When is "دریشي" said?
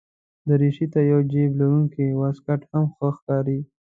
0.47-0.85